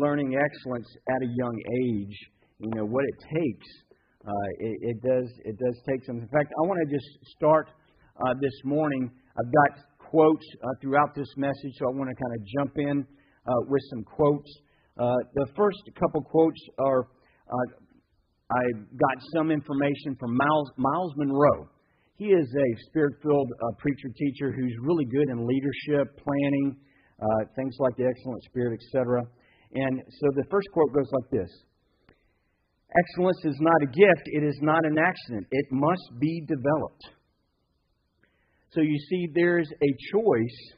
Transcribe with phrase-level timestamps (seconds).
[0.00, 2.16] learning excellence at a young age,
[2.58, 3.68] you know what it takes.
[4.20, 5.28] Uh, it, it does.
[5.44, 6.16] It does take some.
[6.16, 7.68] In fact, I want to just start
[8.20, 9.08] uh, this morning.
[9.08, 12.96] I've got quotes uh, throughout this message, so I want to kind of jump in
[13.00, 14.50] uh, with some quotes.
[15.00, 17.08] Uh, the first couple quotes are
[17.48, 17.66] uh,
[18.52, 18.62] I
[18.92, 21.70] got some information from Miles, Myles Munroe.
[22.16, 23.48] He is a spirit filled
[23.78, 26.76] preacher teacher who's really good in leadership, planning,
[27.56, 29.24] things like the excellent spirit, etc.
[29.72, 31.50] And so the first quote goes like this
[32.90, 37.04] Excellence is not a gift, it is not an accident, it must be developed.
[38.72, 40.76] So you see, there's a choice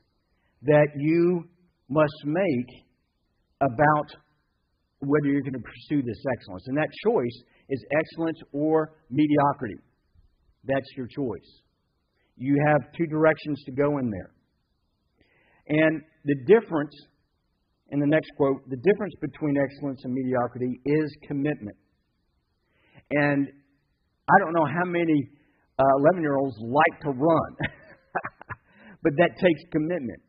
[0.63, 1.45] that you
[1.89, 2.85] must make
[3.61, 4.09] about
[5.01, 6.65] whether you're going to pursue this excellence.
[6.69, 9.77] And that choice is excellence or mediocrity.
[10.65, 11.61] That's your choice.
[12.37, 14.31] You have two directions to go in there.
[15.69, 16.95] And the difference,
[17.93, 21.77] in the next quote, the difference between excellence and mediocrity is commitment.
[23.11, 23.47] And
[24.29, 25.29] I don't know how many
[25.79, 27.51] 11 uh, year olds like to run,
[29.05, 30.21] but that takes commitment.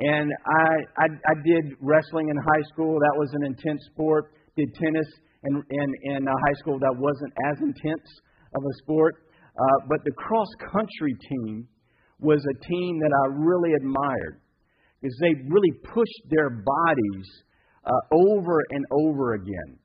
[0.00, 2.98] And I, I, I did wrestling in high school.
[2.98, 4.34] That was an intense sport.
[4.56, 5.06] Did tennis
[5.44, 6.80] in, in, in uh, high school.
[6.80, 8.08] That wasn't as intense
[8.56, 9.14] of a sport.
[9.54, 11.68] Uh, but the cross country team
[12.18, 14.40] was a team that I really admired
[15.04, 17.28] because they really pushed their bodies
[17.84, 19.76] uh, over and over again.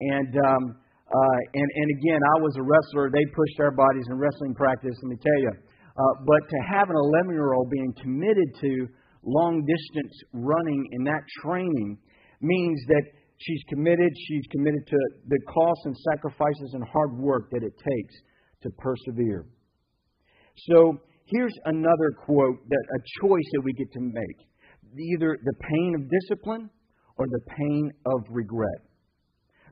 [0.00, 0.62] And, um,
[1.06, 3.06] uh, and, and again, I was a wrestler.
[3.14, 5.52] They pushed our bodies in wrestling practice, let me tell you.
[5.94, 8.88] Uh, but to have an 11 year old being committed to
[9.22, 11.98] long distance running in that training
[12.42, 13.02] means that
[13.38, 14.10] she's committed.
[14.26, 18.14] She's committed to the costs and sacrifices and hard work that it takes
[18.62, 19.46] to persevere.
[20.74, 24.38] So here's another quote that a choice that we get to make
[24.98, 26.70] either the pain of discipline
[27.18, 28.80] or the pain of regret.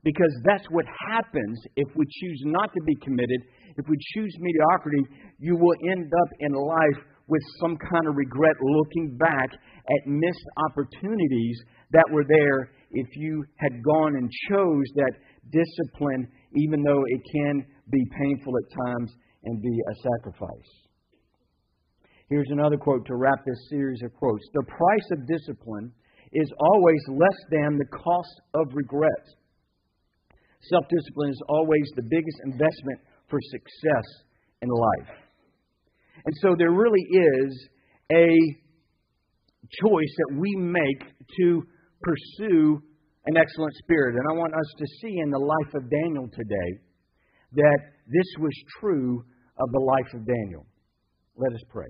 [0.03, 3.41] Because that's what happens if we choose not to be committed.
[3.77, 5.02] If we choose mediocrity,
[5.39, 10.46] you will end up in life with some kind of regret looking back at missed
[10.68, 11.58] opportunities
[11.92, 15.12] that were there if you had gone and chose that
[15.51, 19.11] discipline, even though it can be painful at times
[19.45, 20.83] and be a sacrifice.
[22.30, 25.92] Here's another quote to wrap this series of quotes The price of discipline
[26.33, 29.24] is always less than the cost of regret.
[30.62, 34.07] Self discipline is always the biggest investment for success
[34.62, 35.17] in life.
[36.24, 37.68] And so there really is
[38.11, 38.29] a
[39.83, 41.01] choice that we make
[41.41, 41.62] to
[42.01, 42.83] pursue
[43.27, 44.17] an excellent spirit.
[44.17, 46.80] And I want us to see in the life of Daniel today
[47.52, 49.24] that this was true
[49.58, 50.67] of the life of Daniel.
[51.36, 51.89] Let us pray.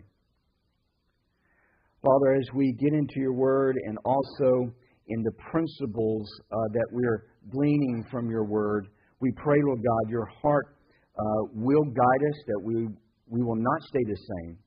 [2.04, 4.70] Father, as we get into your word and also
[5.08, 8.88] in the principles uh, that we're gleaning from your word,
[9.20, 10.76] we pray, Lord God, your heart
[11.18, 11.22] uh,
[11.54, 12.88] will guide us, that we
[13.26, 14.58] we will not stay the same,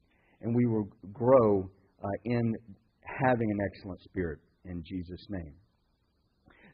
[0.42, 1.70] and we will grow
[2.04, 2.56] uh, in
[3.04, 5.54] having an excellent spirit in Jesus' name.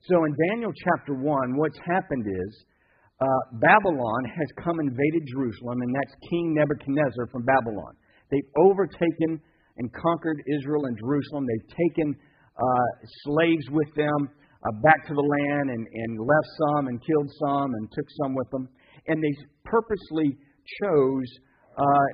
[0.07, 2.63] So in Daniel chapter 1, what's happened is
[3.19, 3.25] uh,
[3.59, 7.95] Babylon has come invaded Jerusalem, and that's King Nebuchadnezzar from Babylon.
[8.31, 9.41] They've overtaken
[9.78, 11.46] and conquered Israel and Jerusalem.
[11.46, 12.16] They've taken
[12.58, 12.90] uh,
[13.26, 17.74] slaves with them uh, back to the land and, and left some and killed some
[17.74, 18.70] and took some with them.
[19.08, 19.34] And they
[19.66, 20.38] purposely
[20.82, 21.28] chose
[21.78, 22.08] uh,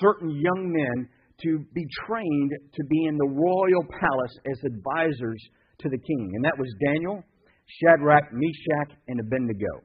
[0.00, 1.08] certain young men
[1.42, 5.40] to be trained to be in the royal palace as advisors
[5.80, 6.30] to the king.
[6.34, 7.22] And that was Daniel,
[7.80, 9.82] Shadrach, Meshach, and Abednego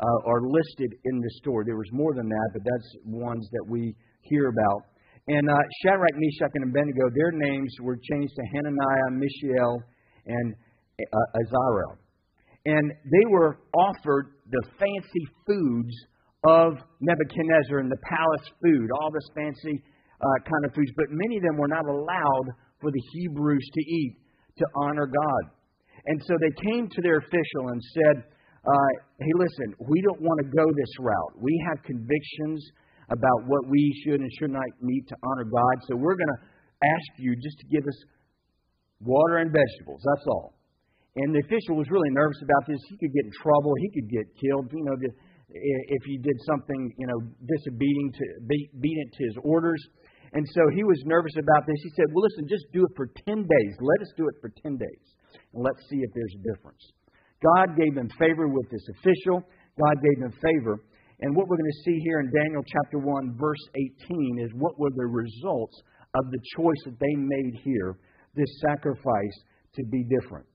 [0.00, 1.64] uh, are listed in the story.
[1.66, 4.86] There was more than that, but that's ones that we hear about.
[5.28, 9.82] And uh, Shadrach, Meshach, and Abednego, their names were changed to Hananiah, Mishael,
[10.26, 10.54] and
[11.00, 11.96] uh, Azariah.
[12.66, 15.94] And they were offered the fancy foods
[16.44, 19.82] of Nebuchadnezzar and the palace food, all this fancy
[20.20, 22.48] uh, kind of foods, but many of them were not allowed
[22.80, 24.16] for the Hebrews to eat
[24.58, 25.42] to honor God.
[26.06, 28.24] And so they came to their official and said,
[28.64, 31.34] uh, Hey, listen, we don't want to go this route.
[31.40, 32.60] We have convictions
[33.10, 36.42] about what we should and should not eat to honor God, so we're going to
[36.80, 37.98] ask you just to give us
[39.02, 40.00] water and vegetables.
[40.04, 40.54] That's all.
[41.16, 42.78] And the official was really nervous about this.
[42.86, 43.74] He could get in trouble.
[43.82, 44.70] He could get killed.
[44.70, 44.96] You know,
[45.50, 49.82] if he did something, you know, disobedient to, obedient to his orders.
[50.32, 51.82] And so he was nervous about this.
[51.82, 53.72] He said, Well, listen, just do it for 10 days.
[53.82, 55.04] Let us do it for 10 days.
[55.50, 56.82] And let's see if there's a difference.
[57.42, 59.42] God gave him favor with this official,
[59.74, 60.78] God gave him favor.
[61.20, 63.64] And what we're going to see here in Daniel chapter 1, verse
[64.08, 65.76] 18, is what were the results
[66.16, 67.98] of the choice that they made here,
[68.34, 69.36] this sacrifice
[69.76, 70.46] to be different.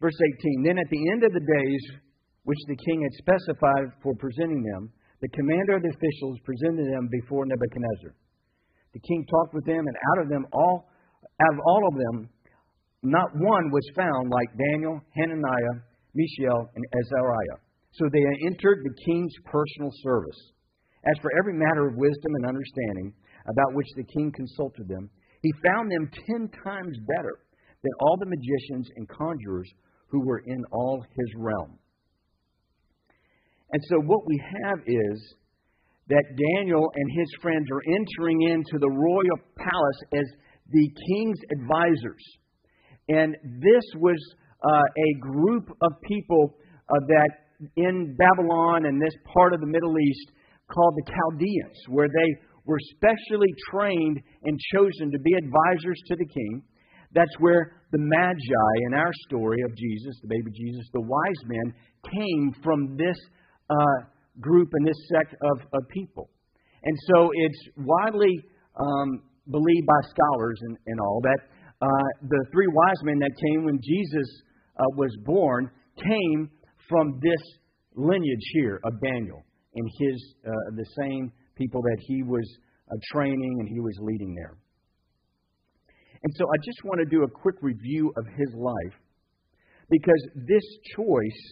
[0.00, 1.82] Verse 18 Then at the end of the days
[2.44, 4.90] which the king had specified for presenting them,
[5.20, 8.14] the commander of the officials presented them before Nebuchadnezzar.
[8.94, 10.88] The king talked with them, and out of them all,
[11.42, 12.30] out of all of them,
[13.02, 15.76] not one was found like Daniel, Hananiah,
[16.14, 17.58] Mishael, and Azariah.
[17.92, 20.40] So they entered the king's personal service.
[21.04, 23.12] As for every matter of wisdom and understanding
[23.48, 25.10] about which the king consulted them,
[25.42, 27.38] he found them ten times better
[27.82, 29.70] than all the magicians and conjurers
[30.08, 31.78] who were in all his realm.
[33.72, 35.34] And so what we have is
[36.08, 36.24] that
[36.56, 40.26] Daniel and his friends are entering into the royal palace as
[40.70, 42.24] the king's advisors.
[43.08, 44.18] And this was
[44.62, 46.56] uh, a group of people
[46.88, 47.30] uh, that
[47.76, 50.32] in Babylon and this part of the Middle East
[50.72, 52.30] called the Chaldeans, where they
[52.64, 56.62] were specially trained and chosen to be advisors to the king.
[57.12, 61.74] That's where the Magi in our story of Jesus, the baby Jesus, the wise men,
[62.06, 63.18] came from this
[63.68, 64.06] uh,
[64.40, 66.30] group and this sect of, of people.
[66.84, 68.38] And so it's widely
[68.78, 71.40] um, believed by scholars and, and all that
[71.82, 74.28] uh, the three wise men that came when Jesus
[74.78, 76.50] uh, was born came
[76.90, 77.40] from this
[77.94, 79.42] lineage here of Daniel
[79.74, 82.44] and his uh, the same people that he was
[82.90, 84.58] uh, training and he was leading there.
[86.22, 88.96] And so I just want to do a quick review of his life
[89.88, 90.66] because this
[90.96, 91.42] choice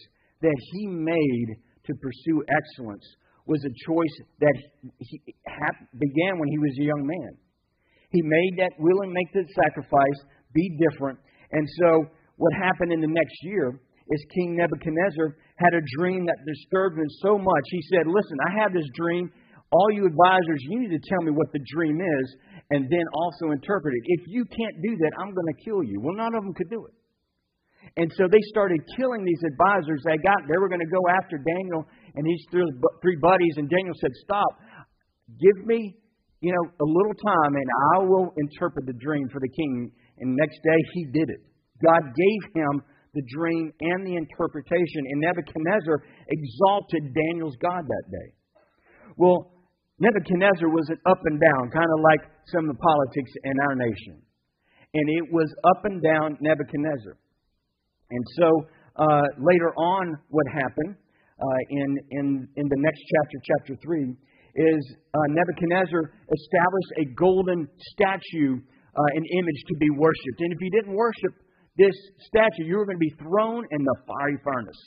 [0.41, 1.49] that he made
[1.87, 3.05] to pursue excellence
[3.47, 4.55] was a choice that
[4.99, 5.17] he
[5.97, 7.31] began when he was a young man.
[8.11, 10.19] He made that willing make the sacrifice,
[10.53, 11.17] be different.
[11.51, 12.05] And so
[12.37, 17.09] what happened in the next year is King Nebuchadnezzar had a dream that disturbed him
[17.21, 17.65] so much.
[17.69, 19.29] He said, Listen, I have this dream.
[19.69, 22.27] All you advisors, you need to tell me what the dream is
[22.73, 24.03] and then also interpret it.
[24.17, 26.01] If you can't do that, I'm going to kill you.
[26.01, 26.93] Well, none of them could do it.
[27.97, 30.01] And so they started killing these advisors.
[30.05, 31.85] They got they were going to go after Daniel
[32.15, 34.51] and his three buddies, and Daniel said, "Stop!
[35.39, 35.95] Give me,
[36.41, 40.35] you know, a little time, and I will interpret the dream for the king." And
[40.35, 41.41] next day he did it.
[41.81, 42.83] God gave him
[43.13, 48.29] the dream and the interpretation, and Nebuchadnezzar exalted Daniel's God that day.
[49.17, 49.51] Well,
[49.99, 54.21] Nebuchadnezzar was up and down, kind of like some of the politics in our nation.
[54.93, 57.17] And it was up and down Nebuchadnezzar.
[58.09, 58.47] And so
[58.95, 64.15] uh, later on, what happened uh, in, in, in the next chapter, chapter 3,
[64.55, 64.81] is
[65.13, 70.39] uh, Nebuchadnezzar established a golden statue, uh, an image to be worshipped.
[70.39, 71.33] And if you didn't worship
[71.79, 71.95] this
[72.27, 74.83] statue, you were going to be thrown in the fiery furnace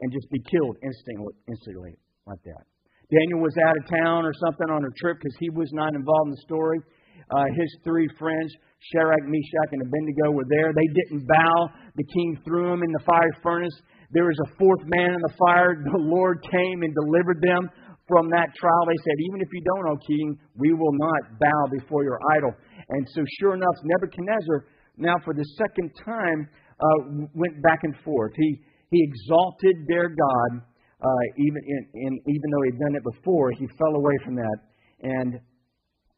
[0.00, 1.94] and just be killed instantly, instantly
[2.24, 2.64] like that.
[3.12, 6.28] Daniel was out of town or something on a trip because he was not involved
[6.28, 6.80] in the story.
[7.28, 8.52] Uh, his three friends,
[8.92, 10.72] Shadrach, Meshach, and Abednego, were there.
[10.72, 11.56] They didn't bow.
[11.96, 13.76] The king threw them in the fiery furnace.
[14.12, 15.76] There was a fourth man in the fire.
[15.76, 17.68] The Lord came and delivered them
[18.08, 18.84] from that trial.
[18.88, 22.52] They said, Even if you don't, O king, we will not bow before your idol.
[22.88, 24.64] And so, sure enough, Nebuchadnezzar,
[24.98, 26.48] now for the second time,
[26.78, 28.32] uh, went back and forth.
[28.36, 28.60] He,
[28.90, 30.62] he exalted their God
[30.98, 34.58] uh, even in, in, even though he'd done it before, he fell away from that
[35.02, 35.38] and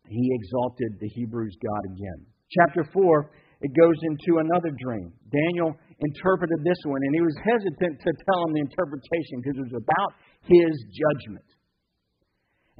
[0.08, 2.24] he exalted the Hebrews' God again.
[2.48, 3.30] Chapter 4,
[3.60, 5.12] it goes into another dream.
[5.28, 9.66] Daniel interpreted this one, and he was hesitant to tell him the interpretation because it
[9.68, 10.10] was about
[10.48, 11.44] his judgment.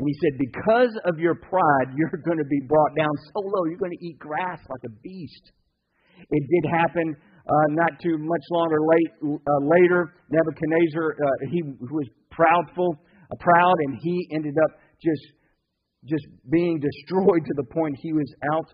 [0.01, 3.69] And he said, Because of your pride, you're going to be brought down so low,
[3.69, 5.53] you're going to eat grass like a beast.
[6.29, 7.17] It did happen
[7.51, 13.75] uh, not too much longer late, uh, later, Nebuchadnezzar, uh, he was proudful, uh, proud,
[13.87, 15.35] and he ended up just,
[16.05, 18.71] just being destroyed to the point he was out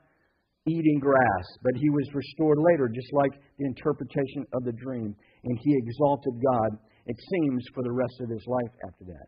[0.67, 1.47] eating grass.
[1.63, 5.15] But he was restored later, just like the interpretation of the dream.
[5.45, 9.27] And he exalted God, it seems, for the rest of his life after that.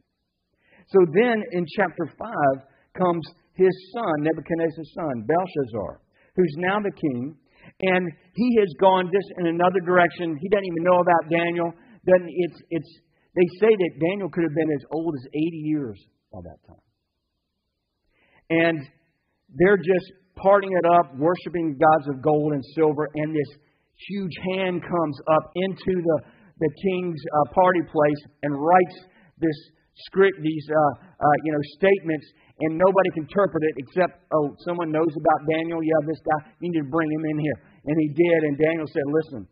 [0.89, 6.01] So then in chapter 5 comes his son, Nebuchadnezzar's son, Belshazzar,
[6.37, 7.37] who's now the king
[7.81, 10.37] and he has gone just in another direction.
[10.41, 11.71] He doesn't even know about Daniel.
[12.07, 12.91] Doesn't it's it's
[13.35, 15.99] they say that Daniel could have been as old as 80 years
[16.33, 16.85] by that time.
[18.51, 18.79] And
[19.55, 23.51] they're just parting it up, worshiping gods of gold and silver, and this
[24.09, 26.19] huge hand comes up into the,
[26.59, 28.97] the king's uh, party place and writes
[29.39, 29.59] this
[30.07, 32.27] script, these uh, uh, you know statements,
[32.61, 35.79] and nobody can interpret it except, oh, someone knows about Daniel.
[35.83, 37.59] Yeah, this guy, you need to bring him in here.
[37.85, 39.49] And he did, and Daniel said, listen,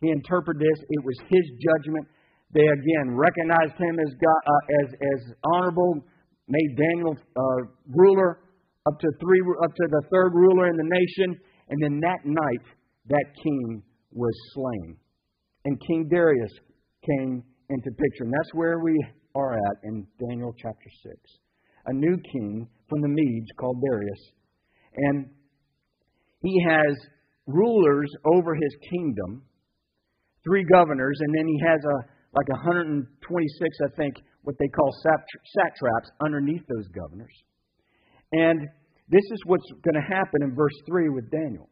[0.00, 0.78] he interpreted this.
[0.88, 2.08] It was his judgment.
[2.52, 5.20] They again recognized him as God, uh, as as
[5.54, 6.02] honorable,
[6.48, 7.60] made Daniel uh,
[7.94, 8.40] ruler
[8.88, 11.38] up to three up to the third ruler in the nation,
[11.68, 12.64] and then that night
[13.06, 14.96] that king was slain.
[15.64, 16.52] and King Darius
[17.04, 18.24] came into picture.
[18.24, 18.96] And that's where we
[19.34, 21.16] are at in Daniel chapter 6.
[21.86, 24.32] A new king from the Medes called Darius.
[24.96, 25.30] And
[26.42, 26.96] he has
[27.52, 29.42] rulers over his kingdom,
[30.44, 33.10] three governors, and then he has a like 126,
[33.82, 37.34] I think, what they call satraps underneath those governors.
[38.32, 38.60] And
[39.08, 41.68] this is what's going to happen in verse 3 with Daniel.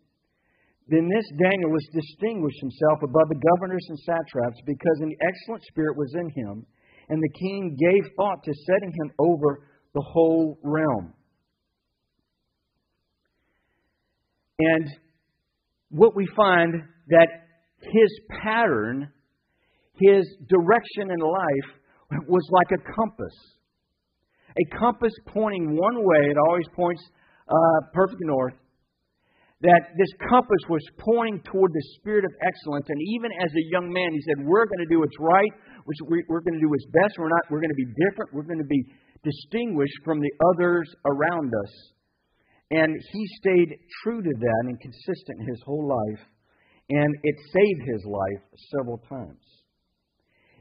[0.89, 5.97] Then this Daniel was distinguished himself above the governors and satraps because an excellent spirit
[5.97, 6.67] was in him,
[7.09, 11.13] and the king gave thought to setting him over the whole realm.
[14.59, 14.89] And
[15.91, 16.75] what we find
[17.09, 17.29] that
[17.81, 18.11] his
[18.43, 19.11] pattern,
[19.95, 21.69] his direction in life
[22.29, 23.37] was like a compass.
[24.57, 27.03] A compass pointing one way, it always points
[27.49, 28.55] uh, perfect north.
[29.61, 32.87] That this compass was pointing toward the spirit of excellence.
[32.89, 35.51] And even as a young man, he said, We're going to do what's right.
[36.07, 37.19] We're going to do what's best.
[37.19, 38.31] We're, not, we're going to be different.
[38.31, 38.87] We're going to be
[39.25, 41.73] distinguished from the others around us.
[42.71, 46.23] And he stayed true to that and consistent his whole life.
[46.91, 48.43] And it saved his life
[48.77, 49.45] several times.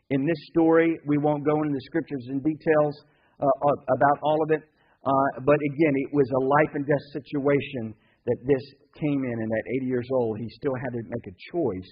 [0.09, 2.95] In this story, we won't go into the scriptures in details
[3.39, 3.47] uh,
[3.91, 4.63] about all of it.
[5.03, 7.95] Uh, but again, it was a life and death situation
[8.25, 8.63] that this
[8.99, 11.91] came in, and at 80 years old, he still had to make a choice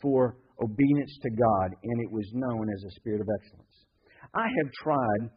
[0.00, 3.76] for obedience to God, and it was known as a spirit of excellence.
[4.34, 5.30] I have tried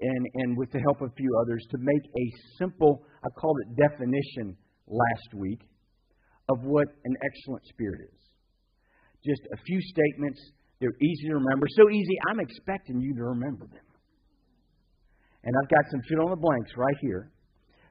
[0.00, 2.26] and, and with the help of a few others, to make a
[2.58, 5.60] simple, I called it definition last week,
[6.50, 8.20] of what an excellent spirit is.
[9.24, 10.40] Just a few statements.
[10.80, 11.66] They're easy to remember.
[11.76, 13.88] So easy, I'm expecting you to remember them.
[15.44, 17.32] And I've got some fill in the blanks right here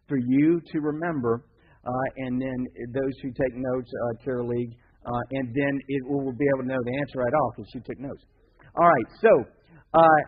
[0.08, 1.46] for you to remember.
[1.86, 2.60] Uh, and then
[2.94, 4.74] those who take notes, uh, League,
[5.06, 7.80] uh, and then it will be able to know the answer right off because she
[7.82, 8.24] took notes.
[8.76, 9.30] All right, so
[9.94, 10.20] uh,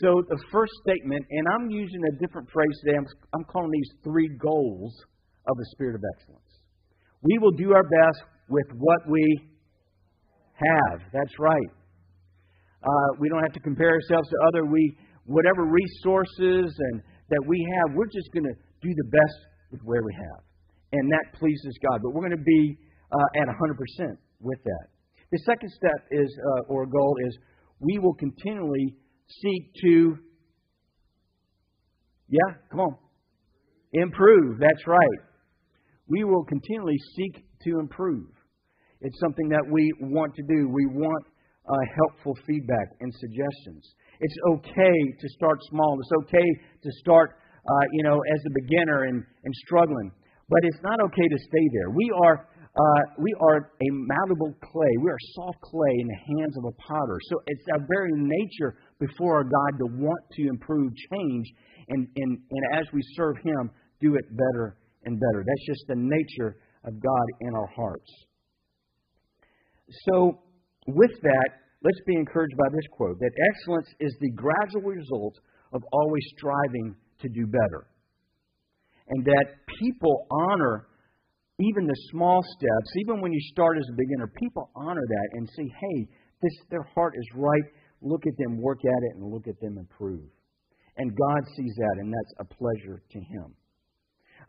[0.00, 2.96] so the first statement, and I'm using a different phrase today.
[2.96, 4.94] I'm, I'm calling these three goals
[5.48, 6.52] of the spirit of excellence.
[7.22, 9.24] We will do our best with what we
[10.54, 11.00] have.
[11.12, 11.70] That's right.
[12.82, 14.66] Uh, we don't have to compare ourselves to other.
[14.66, 14.96] We
[15.28, 19.38] whatever resources and that we have, we're just going to do the best
[19.70, 20.40] with where we have,
[20.92, 22.00] and that pleases God.
[22.02, 22.78] But we're going to be
[23.12, 24.86] uh, at 100% with that.
[25.30, 27.36] The second step is, uh, or goal is,
[27.80, 28.96] we will continually
[29.28, 30.18] seek to,
[32.28, 32.96] yeah, come on,
[33.92, 34.58] improve.
[34.60, 35.20] That's right.
[36.08, 38.26] We will continually seek to improve.
[39.00, 40.68] It's something that we want to do.
[40.68, 41.24] We want
[41.68, 43.84] uh, helpful feedback and suggestions.
[44.20, 45.96] It's okay to start small.
[46.00, 46.48] It's okay
[46.82, 50.10] to start, uh, you know, as a beginner and, and struggling.
[50.48, 51.90] But it's not okay to stay there.
[51.90, 54.92] We are uh, we are a malleable clay.
[55.02, 57.18] We are soft clay in the hands of a potter.
[57.28, 61.46] So it's our very nature before our God to want to improve, change,
[61.88, 65.44] and, and, and as we serve Him, do it better and better.
[65.46, 68.10] That's just the nature of God in our hearts.
[70.06, 70.40] So,
[70.86, 71.48] with that,
[71.82, 75.34] let's be encouraged by this quote that excellence is the gradual result
[75.72, 77.86] of always striving to do better.
[79.08, 79.46] And that
[79.80, 80.86] people honor
[81.60, 85.48] even the small steps, even when you start as a beginner, people honor that and
[85.56, 86.08] say, hey,
[86.40, 87.66] this, their heart is right.
[88.00, 90.28] Look at them work at it and look at them improve.
[90.96, 93.54] And God sees that, and that's a pleasure to Him.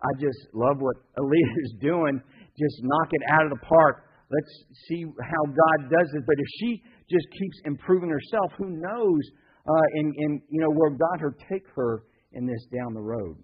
[0.01, 2.21] I just love what Aaliyah is doing.
[2.57, 4.05] Just knock it out of the park.
[4.31, 4.53] Let's
[4.87, 6.23] see how God does it.
[6.25, 9.21] But if she just keeps improving herself, who knows?
[9.67, 12.03] Uh, and, and you know where God will take her
[12.33, 13.37] in this down the road.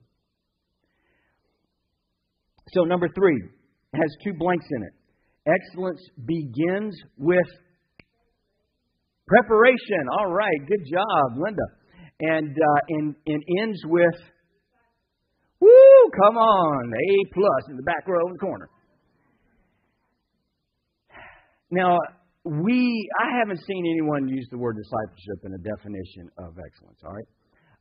[2.70, 3.42] So, number three
[3.94, 4.94] has two blanks in it.
[5.48, 7.46] Excellence begins with
[9.28, 10.08] preparation.
[10.20, 11.68] All right, good job, Linda.
[12.20, 14.16] And, uh, and, and ends with,
[15.60, 15.70] woo,
[16.24, 18.70] come on, A plus in the back row in the corner.
[21.72, 21.98] Now,
[22.46, 27.12] we, I haven't seen anyone use the word discipleship in a definition of excellence, all
[27.12, 27.28] right?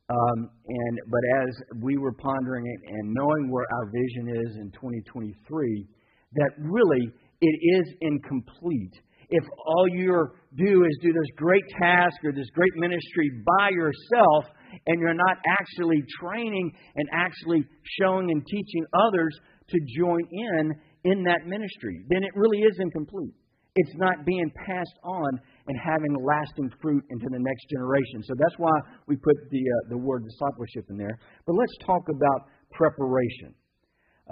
[0.09, 4.71] Um, and but as we were pondering it and knowing where our vision is in
[4.71, 5.87] 2023,
[6.33, 7.09] that really
[7.41, 8.93] it is incomplete
[9.29, 10.27] if all you
[10.57, 14.45] do is do this great task or this great ministry by yourself
[14.87, 17.63] and you're not actually training and actually
[17.99, 19.33] showing and teaching others
[19.69, 20.73] to join in
[21.05, 23.33] in that ministry, then it really is incomplete.
[23.75, 28.23] It's not being passed on and having lasting fruit into the next generation.
[28.23, 28.71] So that's why
[29.07, 31.19] we put the, uh, the word discipleship in there.
[31.45, 33.53] But let's talk about preparation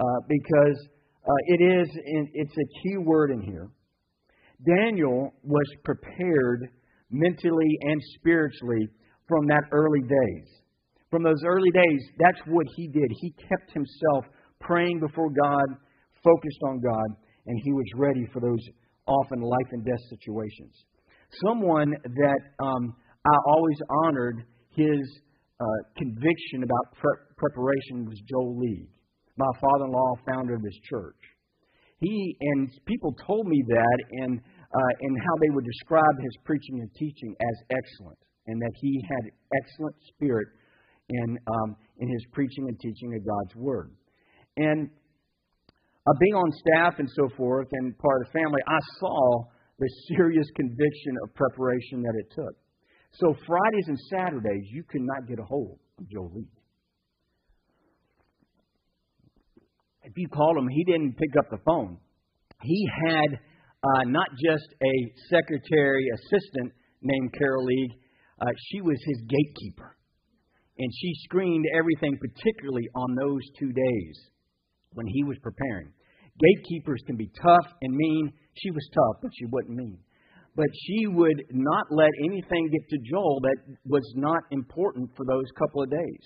[0.00, 0.78] uh, because
[1.26, 1.88] uh, it is
[2.34, 3.68] it's a key word in here.
[4.66, 6.68] Daniel was prepared
[7.10, 8.88] mentally and spiritually
[9.28, 10.48] from that early days.
[11.10, 13.08] From those early days, that's what he did.
[13.20, 14.24] He kept himself
[14.60, 15.66] praying before God,
[16.22, 17.16] focused on God,
[17.46, 18.60] and he was ready for those
[19.06, 20.74] often life and death situations.
[21.46, 22.94] Someone that um,
[23.26, 25.20] I always honored his
[25.60, 25.64] uh,
[25.96, 28.88] conviction about pre- preparation was Joel League,
[29.36, 31.16] my father in law, founder of this church.
[32.00, 34.40] He and people told me that and,
[34.74, 39.00] uh, and how they would describe his preaching and teaching as excellent, and that he
[39.06, 39.30] had
[39.62, 40.48] excellent spirit
[41.08, 43.90] in, um, in his preaching and teaching of God's Word.
[44.56, 44.90] And
[46.06, 49.44] uh, being on staff and so forth and part of the family, I saw
[49.78, 52.54] the serious conviction of preparation that it took.
[53.12, 56.48] So Fridays and Saturdays, you could not get a hold of Joe Lee.
[60.02, 61.98] If you called him, he didn't pick up the phone.
[62.62, 63.38] He had
[63.84, 64.94] uh, not just a
[65.28, 66.72] secretary assistant
[67.02, 67.92] named Carol League,
[68.40, 69.96] uh, she was his gatekeeper.
[70.78, 74.16] And she screened everything, particularly on those two days
[74.94, 75.92] when he was preparing.
[76.40, 78.32] Gatekeepers can be tough and mean.
[78.54, 79.98] She was tough, but she wasn't mean.
[80.56, 85.44] But she would not let anything get to Joel that was not important for those
[85.58, 86.24] couple of days.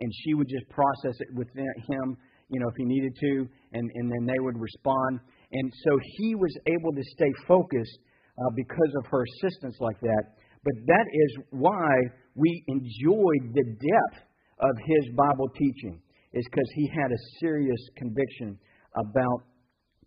[0.00, 2.16] And she would just process it with him,
[2.48, 5.20] you know, if he needed to, and, and then they would respond.
[5.52, 7.98] And so he was able to stay focused
[8.38, 10.24] uh, because of her assistance like that.
[10.64, 11.90] But that is why
[12.34, 14.26] we enjoyed the depth
[14.60, 16.00] of his Bible teaching
[16.32, 18.58] is because he had a serious conviction
[18.94, 19.44] about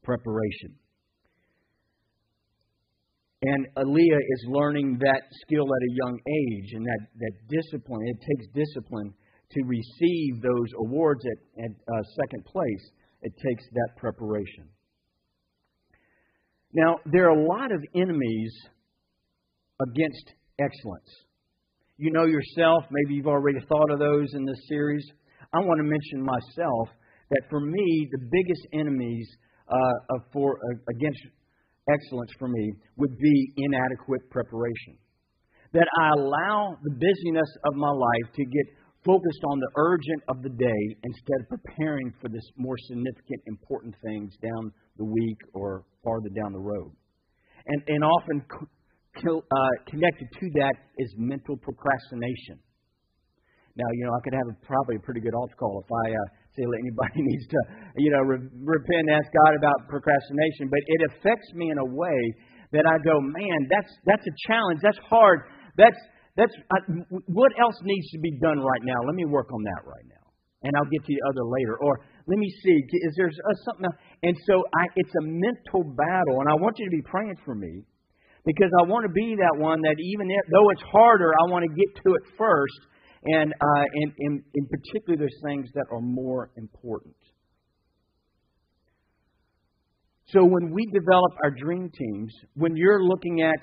[0.04, 0.76] preparation.
[3.42, 8.02] And Aaliyah is learning that skill at a young age and that, that discipline.
[8.06, 9.14] It takes discipline
[9.52, 12.92] to receive those awards at, at uh, second place.
[13.22, 14.68] It takes that preparation.
[16.74, 18.54] Now, there are a lot of enemies
[19.82, 21.10] against excellence.
[21.98, 25.06] You know yourself, maybe you've already thought of those in this series.
[25.54, 26.90] I want to mention myself
[27.30, 29.28] that for me, the biggest enemies
[29.68, 31.20] uh, for, uh, against
[31.92, 34.98] excellence for me would be inadequate preparation.
[35.74, 38.66] That I allow the busyness of my life to get
[39.06, 43.96] focused on the urgent of the day instead of preparing for this more significant, important
[44.04, 46.92] things down the week or farther down the road.
[47.68, 52.60] And, and often uh, connected to that is mental procrastination.
[53.76, 56.12] Now, you know, I could have a, probably a pretty good altar call if I
[56.12, 56.18] uh,
[56.52, 57.60] say that anybody needs to,
[57.96, 60.68] you know, re- repent and ask God about procrastination.
[60.68, 62.20] But it affects me in a way
[62.76, 64.80] that I go, man, that's that's a challenge.
[64.84, 65.48] That's hard.
[65.78, 65.98] That's
[66.40, 68.96] that's uh, what else needs to be done right now.
[69.04, 70.26] Let me work on that right now,
[70.64, 71.76] and I'll get to the other later.
[71.76, 73.86] Or let me see, is there uh, something?
[73.92, 74.00] Else?
[74.24, 77.56] And so I, it's a mental battle, and I want you to be praying for
[77.56, 77.84] me
[78.46, 81.66] because I want to be that one that even if, though it's harder, I want
[81.68, 82.80] to get to it first
[83.24, 87.16] and, uh, and, and in particular those things that are more important.
[90.28, 93.60] So when we develop our dream teams, when you're looking at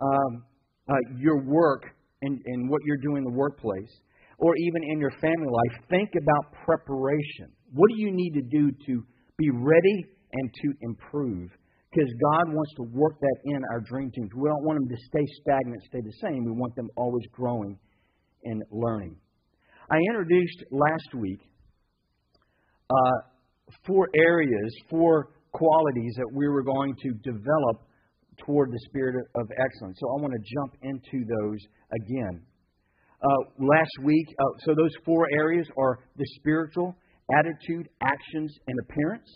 [0.00, 0.44] um,
[0.88, 1.84] uh, your work
[2.22, 3.90] and, and what you're doing in the workplace,
[4.38, 7.50] or even in your family life, think about preparation.
[7.72, 9.04] What do you need to do to
[9.36, 11.50] be ready and to improve?
[11.90, 14.30] Because God wants to work that in our dream teams.
[14.36, 16.44] We don't want them to stay stagnant, stay the same.
[16.44, 17.78] We want them always growing
[18.44, 19.16] and learning.
[19.90, 21.40] I introduced last week
[22.90, 23.18] uh,
[23.86, 27.87] four areas, four qualities that we were going to develop
[28.44, 29.98] toward the spirit of excellence.
[30.00, 31.58] So I want to jump into those
[31.92, 32.42] again.
[33.22, 36.94] Uh, last week, uh, so those four areas are the spiritual,
[37.36, 39.28] attitude, actions, and appearance.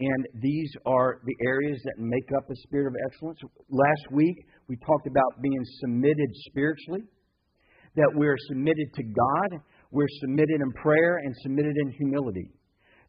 [0.00, 3.38] And these are the areas that make up the spirit of excellence.
[3.68, 4.36] Last week,
[4.68, 7.02] we talked about being submitted spiritually
[7.96, 12.50] that we're submitted to God, we're submitted in prayer, and submitted in humility.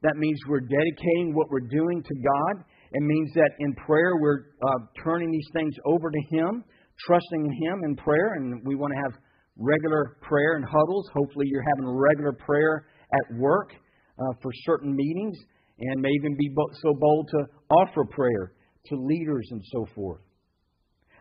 [0.01, 2.63] That means we're dedicating what we're doing to God.
[2.93, 6.63] It means that in prayer we're uh, turning these things over to Him,
[7.07, 9.21] trusting in Him in prayer, and we want to have
[9.57, 11.09] regular prayer and huddles.
[11.13, 13.71] Hopefully, you're having regular prayer at work
[14.19, 15.37] uh, for certain meetings,
[15.79, 16.49] and may even be
[16.81, 17.37] so bold to
[17.69, 18.53] offer prayer
[18.87, 20.21] to leaders and so forth.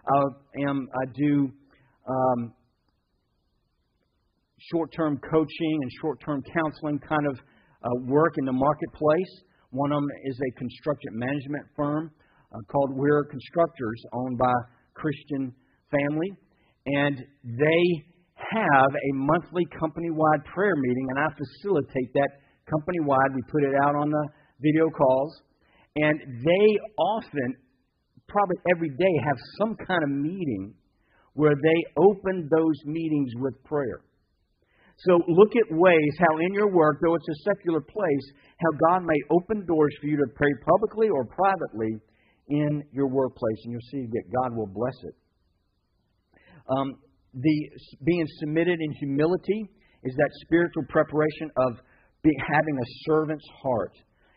[0.09, 1.52] I am I do
[2.09, 2.54] um,
[4.72, 9.42] short term coaching and short term counseling kind of uh, work in the marketplace.
[9.70, 12.11] One of them is a construction management firm
[12.52, 14.52] uh, called Weir Constructors, owned by
[14.94, 15.54] Christian
[15.90, 16.30] family.
[16.87, 17.85] And they
[18.37, 22.30] have a monthly company wide prayer meeting, and I facilitate that
[22.68, 23.35] company wide.
[23.35, 24.28] We put it out on the
[24.61, 25.42] video calls.
[25.96, 26.66] And they
[26.98, 27.54] often
[28.28, 30.74] probably every day have some kind of meeting
[31.35, 34.02] where they open those meetings with prayer.
[35.07, 38.27] So look at ways how in your work, though it's a secular place,
[38.61, 41.97] how God may open doors for you to pray publicly or privately
[42.49, 45.15] in your workplace, and you'll see that God will bless it.
[46.69, 46.95] Um,
[47.33, 47.57] the
[48.05, 49.71] being submitted in humility
[50.05, 51.81] is that spiritual preparation of
[52.23, 53.93] be, having a servant's heart,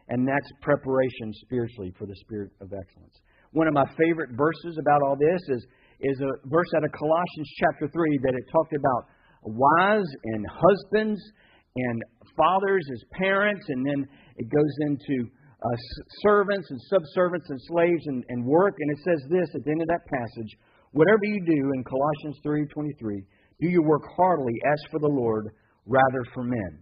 [0.08, 3.19] and that's preparation spiritually for the spirit of excellence.
[3.52, 5.67] One of my favorite verses about all this is
[5.99, 9.02] is a verse out of Colossians chapter three that it talked about
[9.45, 11.21] wives and husbands
[11.75, 12.01] and
[12.38, 15.29] fathers as parents, and then it goes into
[15.63, 15.77] uh,
[16.21, 18.75] servants and subservants and slaves and, and work.
[18.79, 20.58] And it says this at the end of that passage
[20.93, 23.25] Whatever you do in Colossians 3.23,
[23.60, 25.49] do your work heartily as for the Lord
[25.88, 26.79] rather for men.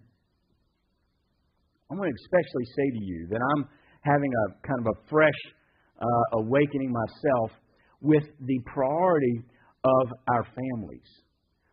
[1.89, 3.69] I want to especially say to you that I'm
[4.01, 5.41] having a kind of a fresh
[6.01, 7.51] uh, awakening myself
[8.01, 9.43] with the priority
[9.85, 11.07] of our families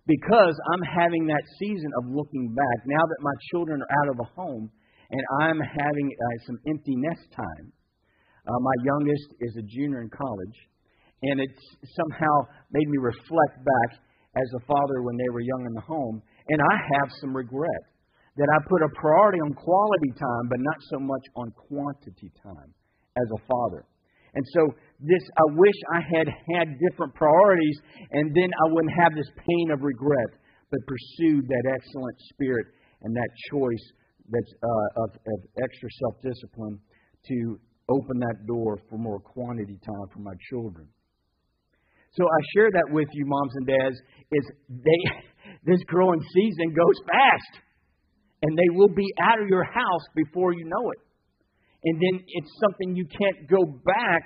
[0.08, 4.16] because I'm having that season of looking back now that my children are out of
[4.16, 4.72] the home
[5.12, 7.72] and I'm having uh, some empty nest time.
[8.48, 10.58] Uh, my youngest is a junior in college,
[11.22, 11.52] and it
[11.92, 14.00] somehow made me reflect back
[14.36, 17.84] as a father when they were young in the home, and I have some regret
[18.36, 22.72] that I put a priority on quality time, but not so much on quantity time
[23.16, 23.84] as a father.
[24.34, 24.62] And so
[25.00, 27.78] this I wish I had had different priorities
[28.10, 30.30] and then I wouldn't have this pain of regret,
[30.70, 32.66] but pursued that excellent spirit
[33.02, 33.84] and that choice
[34.28, 36.78] that's uh, of, of extra self-discipline
[37.26, 37.58] to
[37.88, 40.88] open that door for more quantity time for my children.
[42.12, 43.96] So I share that with you, moms and dads,
[44.32, 45.00] is they
[45.64, 47.64] this growing season goes fast.
[48.42, 51.00] And they will be out of your house before you know it.
[51.84, 54.22] And then it's something you can't go back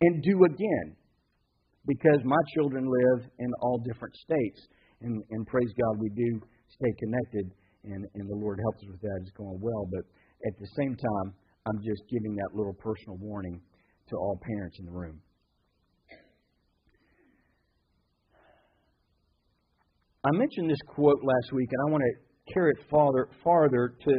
[0.00, 0.96] and do again.
[1.86, 4.60] Because my children live in all different states.
[5.02, 7.52] And, and praise God, we do stay connected,
[7.84, 9.18] and, and the Lord helps us with that.
[9.22, 9.86] It's going well.
[9.90, 10.02] But
[10.48, 11.34] at the same time,
[11.66, 13.60] I'm just giving that little personal warning
[14.08, 15.20] to all parents in the room.
[20.24, 24.12] I mentioned this quote last week, and I want to carry it farther, farther to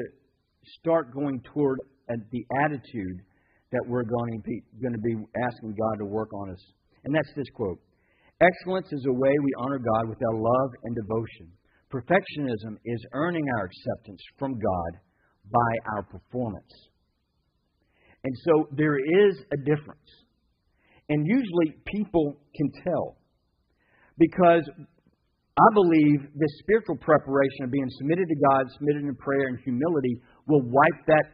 [0.80, 3.22] start going toward uh, the attitude
[3.72, 6.64] that we're going to, be, asking God to work on us.
[7.04, 7.80] And that's this quote
[8.40, 11.52] Excellence is a way we honor God with our love and devotion.
[11.92, 15.00] Perfectionism is earning our acceptance from God
[15.52, 16.72] by our performance.
[18.24, 20.10] And so there is a difference.
[21.10, 23.18] And usually people can tell.
[24.20, 24.68] Because
[25.58, 30.22] I believe this spiritual preparation of being submitted to God, submitted in prayer and humility,
[30.46, 31.26] will wipe that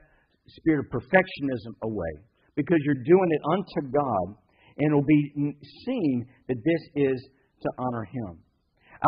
[0.48, 2.14] spirit of perfectionism away
[2.56, 4.36] because you're doing it unto God,
[4.78, 7.28] and it'll be seen that this is
[7.62, 8.40] to honor Him.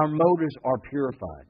[0.02, 1.48] Our motives are purified.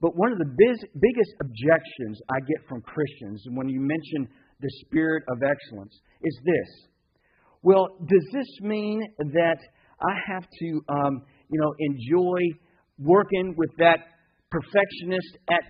[0.00, 4.28] But one of the biz- biggest objections I get from Christians when you mention
[4.60, 6.88] the spirit of excellence is this.
[7.62, 9.58] Well, does this mean that
[10.00, 12.40] I have to, um, you know, enjoy
[12.98, 13.98] working with that
[14.50, 15.62] perfectionist at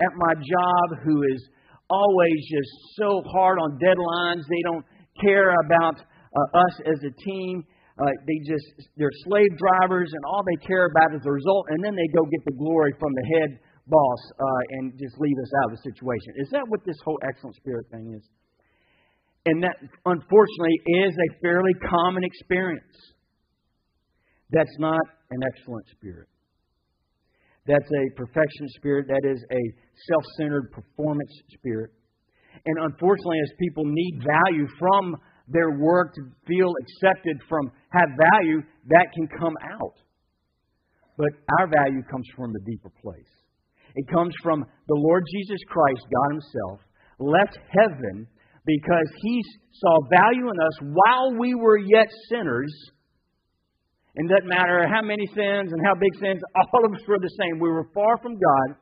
[0.00, 1.48] at my job who is
[1.92, 4.48] always just so hard on deadlines.
[4.48, 4.84] They don't
[5.20, 7.64] care about uh, us as a team.
[8.00, 11.84] Uh, they just they're slave drivers, and all they care about is the result, and
[11.84, 15.52] then they go get the glory from the head boss uh, and just leave us
[15.60, 16.40] out of the situation.
[16.40, 18.24] Is that what this whole excellent spirit thing is?
[19.44, 19.76] And that,
[20.06, 22.96] unfortunately, is a fairly common experience.
[24.50, 26.28] That's not an excellent spirit.
[27.66, 29.06] That's a perfection spirit.
[29.08, 29.62] That is a
[30.10, 31.90] self centered performance spirit.
[32.66, 35.16] And unfortunately, as people need value from
[35.48, 39.94] their work to feel accepted, from have value, that can come out.
[41.16, 43.30] But our value comes from a deeper place.
[43.94, 46.80] It comes from the Lord Jesus Christ, God Himself,
[47.18, 48.26] left heaven
[48.64, 52.72] because He saw value in us while we were yet sinners
[54.16, 57.32] and doesn't matter how many sins and how big sins, all of us were the
[57.40, 57.58] same.
[57.58, 58.76] We were far from God.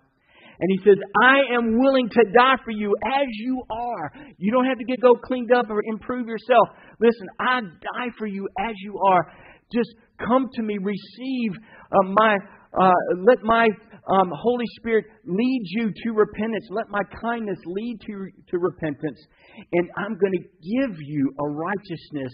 [0.61, 4.13] And he says, I am willing to die for you as you are.
[4.37, 6.69] You don't have to get go cleaned up or improve yourself.
[7.01, 9.33] Listen, I die for you as you are.
[9.73, 9.89] Just
[10.19, 11.53] come to me, receive
[11.93, 12.37] uh, my,
[12.79, 12.93] uh,
[13.25, 13.69] let my
[14.07, 16.67] um, Holy Spirit lead you to repentance.
[16.71, 19.19] Let my kindness lead to, to repentance.
[19.73, 22.33] And I'm going to give you a righteousness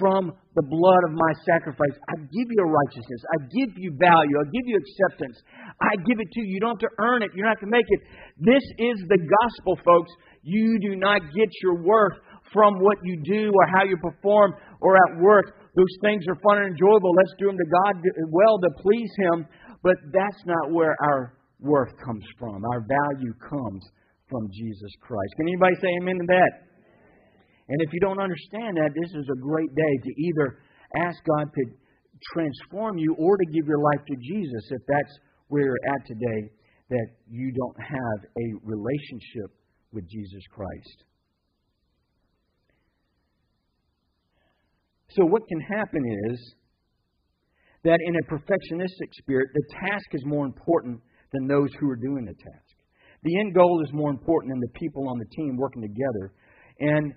[0.00, 1.94] from the blood of my sacrifice.
[2.08, 3.20] I give you a righteousness.
[3.28, 4.34] I give you value.
[4.40, 5.36] I give you acceptance.
[5.76, 6.56] I give it to you.
[6.56, 7.36] You don't have to earn it.
[7.36, 8.00] You don't have to make it.
[8.40, 10.10] This is the gospel, folks.
[10.42, 12.16] You do not get your worth
[12.56, 15.54] from what you do or how you perform or at work.
[15.76, 17.12] those things are fun and enjoyable.
[17.14, 17.92] Let's do them to God
[18.32, 19.46] well to please Him.
[19.84, 22.64] But that's not where our worth comes from.
[22.64, 23.84] Our value comes
[24.28, 25.30] from Jesus Christ.
[25.36, 26.69] Can anybody say amen to that?
[27.70, 30.58] And if you don't understand that, this is a great day to either
[31.06, 31.62] ask God to
[32.34, 36.50] transform you or to give your life to Jesus if that's where you're at today,
[36.90, 39.54] that you don't have a relationship
[39.92, 41.04] with Jesus Christ.
[45.10, 46.54] So, what can happen is
[47.84, 51.00] that in a perfectionistic spirit, the task is more important
[51.32, 52.74] than those who are doing the task.
[53.22, 56.32] The end goal is more important than the people on the team working together.
[56.80, 57.12] And,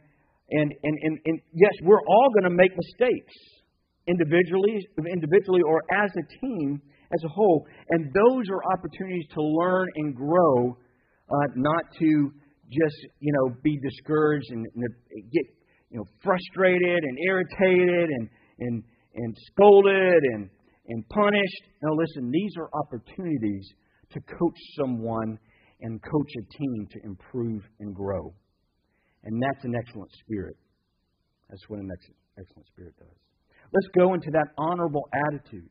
[0.50, 3.34] and, and, and, and yes, we're all going to make mistakes
[4.08, 6.82] individually, individually or as a team
[7.14, 7.66] as a whole.
[7.90, 10.78] And those are opportunities to learn and grow,
[11.30, 12.32] uh, not to
[12.72, 14.84] just you know be discouraged and, and
[15.32, 15.46] get
[15.94, 18.30] you know, frustrated and irritated and,
[18.60, 18.84] and,
[19.16, 20.50] and scolded and,
[20.88, 21.64] and punished.
[21.84, 23.70] Now, listen, these are opportunities
[24.12, 25.38] to coach someone
[25.82, 28.34] and coach a team to improve and grow.
[29.24, 30.58] And that's an excellent spirit.
[31.50, 31.90] That's what an
[32.38, 33.16] excellent spirit does.
[33.74, 35.70] Let's go into that honorable attitude.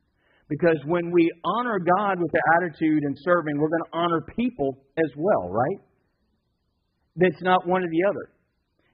[0.49, 4.85] Because when we honor God with the attitude and serving, we're going to honor people
[4.99, 5.81] as well, right?
[7.17, 8.33] That's not one or the other.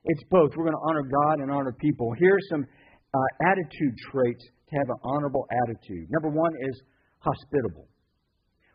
[0.05, 0.51] It's both.
[0.57, 2.13] We're going to honor God and honor people.
[2.19, 6.09] Here are some uh, attitude traits to have an honorable attitude.
[6.11, 6.81] Number one is
[7.19, 7.89] hospitable.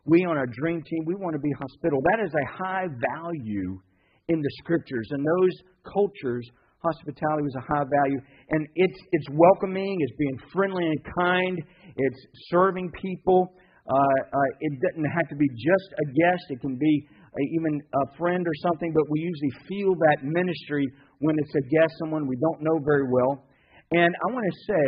[0.05, 2.01] We on our dream team, we want to be hospitable.
[2.11, 3.79] That is a high value
[4.27, 5.07] in the scriptures.
[5.11, 6.45] In those cultures,
[6.83, 8.19] hospitality was a high value.
[8.51, 11.55] And it's, it's welcoming, it's being friendly and kind,
[11.95, 13.55] it's serving people.
[13.83, 18.17] Uh, uh, it doesn't have to be just a guest, it can be even a
[18.17, 20.87] friend or something, but we usually feel that ministry
[21.19, 23.43] when it's a guest, someone we don't know very well.
[23.91, 24.85] And I want to say,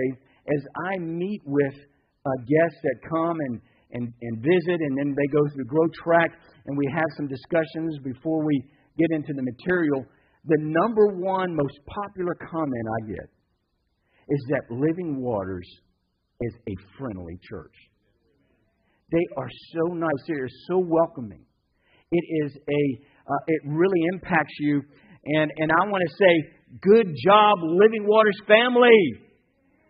[0.48, 0.62] as
[0.94, 1.76] I meet with
[2.26, 6.32] uh, guests that come and, and, and visit, and then they go through Grow Track,
[6.68, 8.62] and we have some discussions before we
[8.98, 10.06] get into the material,
[10.46, 13.30] the number one most popular comment I get
[14.30, 15.68] is that Living Waters
[16.42, 17.74] is a friendly church.
[19.12, 20.22] They are so nice.
[20.28, 21.46] They are so welcoming.
[22.12, 24.82] It is a, uh, it really impacts you.
[25.26, 29.26] And, and I want to say, good job, Living Waters family.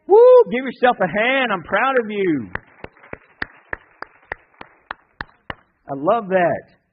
[0.07, 0.17] Woo!
[0.51, 1.51] Give yourself a hand.
[1.51, 2.49] I'm proud of you.
[5.87, 6.84] I love that.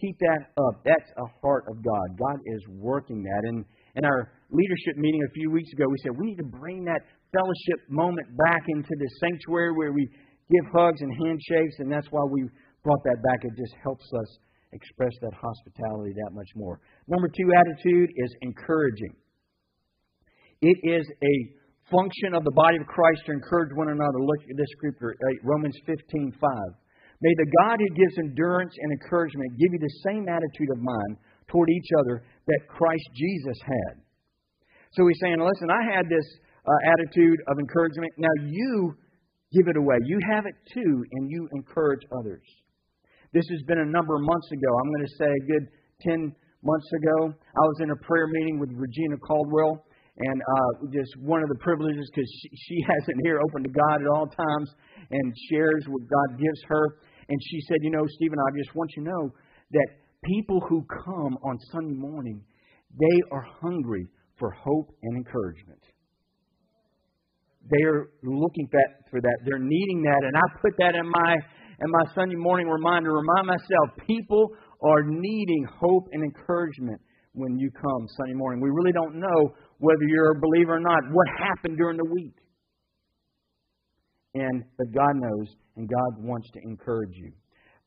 [0.00, 0.84] Keep that up.
[0.84, 2.06] That's a heart of God.
[2.20, 3.42] God is working that.
[3.48, 3.64] And
[3.96, 7.00] in our leadership meeting a few weeks ago, we said we need to bring that
[7.32, 10.04] fellowship moment back into the sanctuary where we
[10.52, 12.44] give hugs and handshakes, and that's why we
[12.84, 13.40] brought that back.
[13.42, 14.30] It just helps us
[14.72, 16.80] express that hospitality that much more.
[17.08, 19.16] Number two attitude is encouraging.
[20.60, 21.34] It is a
[21.90, 24.20] function of the body of Christ to encourage one another.
[24.20, 26.50] Look at this scripture, uh, Romans 15 5.
[27.22, 31.16] May the God who gives endurance and encouragement give you the same attitude of mind
[31.48, 34.02] toward each other that Christ Jesus had.
[34.92, 36.26] So he's saying, listen, I had this
[36.66, 38.12] uh, attitude of encouragement.
[38.18, 38.94] Now you
[39.52, 39.96] give it away.
[40.04, 42.42] You have it too, and you encourage others.
[43.32, 44.70] This has been a number of months ago.
[44.80, 45.64] I'm going to say a good
[46.02, 47.32] 10 months ago.
[47.32, 49.84] I was in a prayer meeting with Regina Caldwell,
[50.18, 53.68] and uh, just one of the privileges because she, she has an ear open to
[53.68, 54.70] God at all times
[55.10, 56.98] and shares what God gives her.
[57.28, 59.30] And she said, You know, Stephen, I just want you to know
[59.72, 59.88] that
[60.24, 62.40] people who come on Sunday morning,
[62.98, 64.06] they are hungry
[64.38, 65.82] for hope and encouragement.
[67.68, 68.68] They are looking
[69.10, 69.36] for that.
[69.44, 70.22] They're needing that.
[70.22, 71.36] And I put that in my
[71.78, 74.48] and my Sunday morning reminder, remind myself people
[74.82, 77.00] are needing hope and encouragement
[77.34, 78.62] when you come Sunday morning.
[78.62, 82.36] We really don't know whether you're a believer or not, what happened during the week.
[84.34, 87.32] And but God knows, and God wants to encourage you.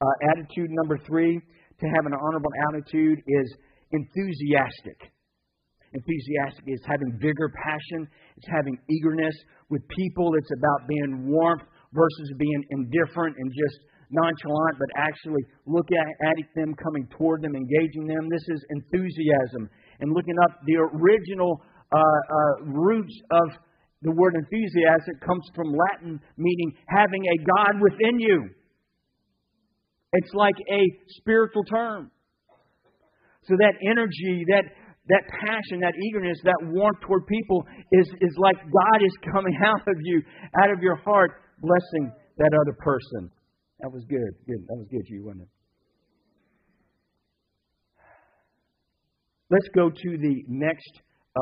[0.02, 3.48] Uh, attitude number three to have an honorable attitude is
[3.92, 5.12] enthusiastic.
[5.94, 8.08] Enthusiastic is having vigor, passion.
[8.38, 9.34] It's having eagerness
[9.70, 10.32] with people.
[10.38, 13.78] It's about being warmth versus being indifferent and just
[14.12, 18.30] nonchalant, but actually look at, at them, coming toward them, engaging them.
[18.30, 19.70] This is enthusiasm.
[20.00, 23.50] And looking up the original uh, uh, roots of
[24.02, 28.50] the word enthusiasm comes from Latin, meaning having a God within you.
[30.14, 30.82] It's like a
[31.20, 32.12] spiritual term.
[33.44, 34.64] So that energy, that
[35.10, 39.82] that passion, that eagerness, that warmth toward people is, is like God is coming out
[39.88, 40.22] of you,
[40.62, 43.32] out of your heart, blessing that other person.
[43.80, 44.32] That was good.
[44.46, 44.62] Good.
[44.68, 45.50] That was good you, wasn't it?
[49.50, 51.02] Let's go to the next
[51.36, 51.42] uh,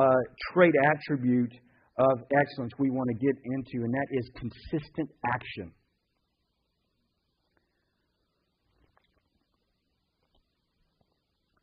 [0.52, 1.52] trait attribute
[1.98, 5.72] of excellence we want to get into, and that is consistent action.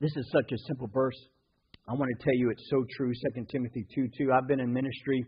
[0.02, 1.18] This is such a simple verse.
[1.88, 3.12] I want to tell you it's so true.
[3.36, 4.32] 2 Timothy 2 2.
[4.34, 5.24] I've been in ministry,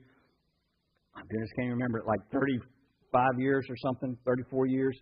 [1.15, 4.97] I goodness, can't remember it, like 35 years or something, 34 years.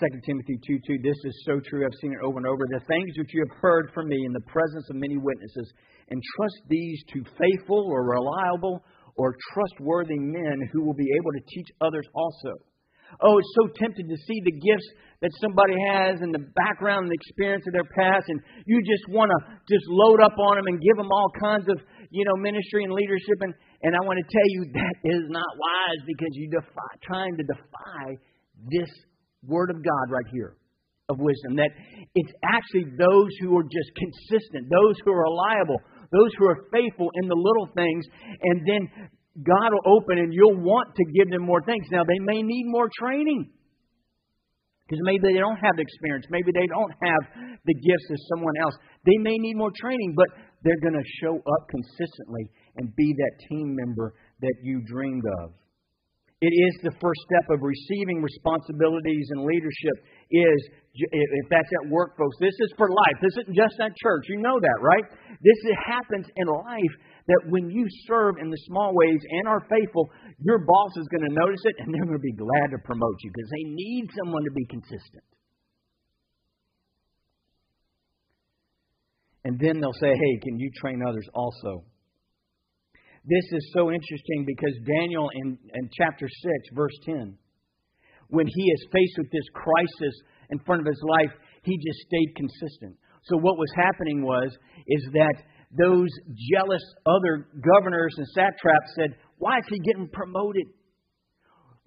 [0.00, 1.04] 2 Timothy 2 2.
[1.04, 1.84] This is so true.
[1.84, 2.64] I've seen it over and over.
[2.64, 5.68] The things which you have heard from me in the presence of many witnesses,
[6.08, 8.80] entrust these to faithful or reliable
[9.20, 12.56] or trustworthy men who will be able to teach others also.
[13.20, 14.88] Oh, it's so tempted to see the gifts
[15.20, 19.04] that somebody has and the background and the experience of their past, and you just
[19.12, 21.76] want to just load up on them and give them all kinds of,
[22.08, 23.44] you know, ministry and leadership.
[23.44, 23.52] And,
[23.84, 26.64] and I want to tell you that is not wise because you're
[27.04, 28.16] trying to defy
[28.72, 28.88] this
[29.46, 30.56] Word of God right here
[31.08, 31.56] of wisdom.
[31.56, 31.70] That
[32.14, 37.10] it's actually those who are just consistent, those who are reliable, those who are faithful
[37.22, 38.04] in the little things,
[38.42, 41.86] and then God will open and you'll want to give them more things.
[41.90, 43.50] Now, they may need more training
[44.84, 46.26] because maybe they don't have the experience.
[46.28, 47.22] Maybe they don't have
[47.64, 48.76] the gifts of someone else.
[49.06, 50.28] They may need more training, but
[50.62, 55.52] they're going to show up consistently and be that team member that you dreamed of.
[56.42, 59.96] It is the first step of receiving responsibilities and leadership.
[60.26, 62.34] Is if that's at work, folks.
[62.42, 63.16] This is for life.
[63.22, 64.26] This isn't just at church.
[64.26, 65.06] You know that, right?
[65.38, 66.94] This happens in life.
[67.30, 70.10] That when you serve in the small ways and are faithful,
[70.42, 73.14] your boss is going to notice it and they're going to be glad to promote
[73.22, 75.22] you because they need someone to be consistent.
[79.44, 81.86] And then they'll say, "Hey, can you train others also?"
[83.24, 87.38] This is so interesting because Daniel in, in chapter 6, verse 10,
[88.28, 90.14] when he is faced with this crisis
[90.50, 91.30] in front of his life,
[91.62, 92.98] he just stayed consistent.
[93.30, 94.50] So what was happening was
[94.88, 95.36] is that
[95.70, 96.10] those
[96.50, 100.66] jealous other governors and satraps said, "Why is he getting promoted?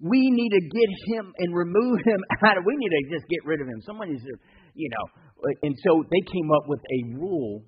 [0.00, 2.64] We need to get him and remove him out of.
[2.64, 3.80] We need to just get rid of him.
[3.84, 4.34] Someone needs to,
[4.74, 5.04] you know."
[5.62, 7.62] And so they came up with a rule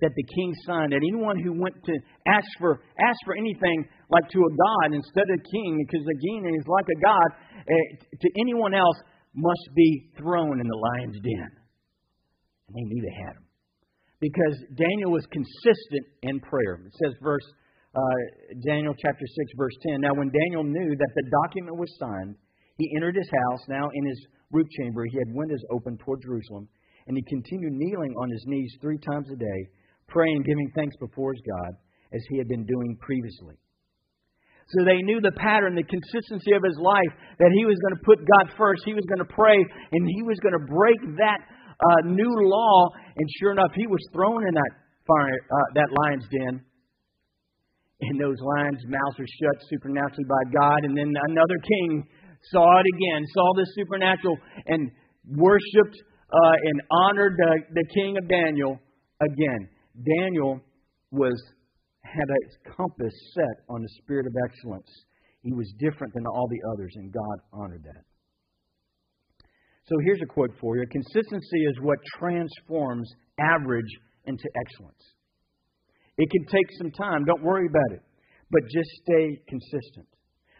[0.00, 1.94] that the king signed that anyone who went to
[2.26, 6.66] ask for ask for anything like to a god instead of king, because king is
[6.66, 7.28] like a god,
[7.62, 8.98] uh, to anyone else
[9.34, 11.50] must be thrown in the lion's den.
[12.66, 13.46] And they knew they had him
[14.18, 16.82] because Daniel was consistent in prayer.
[16.86, 17.46] It says verse
[17.94, 18.18] uh,
[18.66, 20.00] Daniel chapter six verse ten.
[20.00, 22.34] Now when Daniel knew that the document was signed,
[22.78, 23.62] he entered his house.
[23.68, 24.18] Now in his
[24.50, 26.66] roof chamber he had windows open toward Jerusalem,
[27.06, 29.60] and he continued kneeling on his knees three times a day
[30.08, 31.72] praying, giving thanks before his God,
[32.12, 33.56] as he had been doing previously.
[34.72, 38.04] So they knew the pattern, the consistency of his life, that he was going to
[38.04, 38.82] put God first.
[38.84, 42.88] He was going to pray, and he was going to break that uh, new law.
[43.16, 44.72] And sure enough, he was thrown in that
[45.04, 46.64] fire, uh, that lion's den.
[48.00, 50.88] And those lions' mouths were shut supernaturally by God.
[50.88, 52.08] And then another king
[52.50, 54.36] saw it again, saw this supernatural,
[54.66, 54.90] and
[55.28, 55.96] worshipped
[56.32, 58.80] uh, and honored the, the king of Daniel
[59.20, 59.68] again.
[59.94, 60.60] Daniel
[61.10, 61.34] was
[62.02, 64.90] had a compass set on the spirit of excellence.
[65.42, 68.04] He was different than all the others, and God honored that.
[69.86, 73.90] So here's a quote for you Consistency is what transforms average
[74.26, 75.04] into excellence.
[76.16, 78.02] It can take some time, don't worry about it,
[78.50, 80.06] but just stay consistent.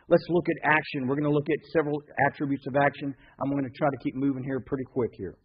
[0.09, 1.07] Let's look at action.
[1.07, 1.97] We're going to look at several
[2.29, 3.15] attributes of action.
[3.41, 5.37] I'm going to try to keep moving here pretty quick here.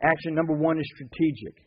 [0.00, 1.66] Action number one is strategic.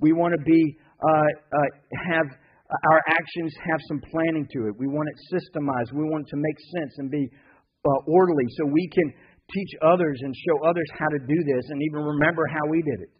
[0.00, 1.70] We want to be uh, uh,
[2.10, 2.26] have
[2.68, 4.76] our actions have some planning to it.
[4.78, 5.92] We want it systemized.
[5.92, 9.12] We want it to make sense and be uh, orderly, so we can
[9.52, 13.08] teach others and show others how to do this, and even remember how we did
[13.08, 13.12] it.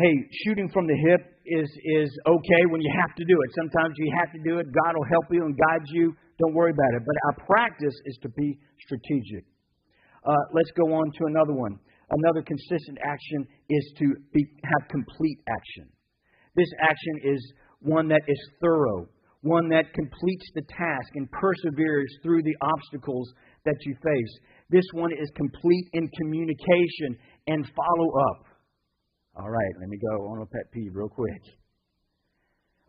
[0.00, 0.14] Hey,
[0.46, 1.68] shooting from the hip is
[2.00, 3.48] is okay when you have to do it.
[3.58, 4.66] Sometimes you have to do it.
[4.72, 6.14] God will help you and guide you.
[6.38, 7.02] Don't worry about it.
[7.04, 9.44] But our practice is to be strategic.
[10.24, 11.76] Uh, let's go on to another one.
[12.10, 15.88] Another consistent action is to be, have complete action.
[16.56, 19.06] This action is one that is thorough,
[19.42, 23.32] one that completes the task and perseveres through the obstacles
[23.64, 24.38] that you face.
[24.70, 28.44] This one is complete in communication and follow up.
[29.36, 31.42] All right, let me go on a pet peeve real quick.